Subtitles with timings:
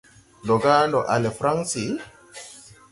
[0.43, 1.85] Ndɔ ga ndɔ a le Fransi?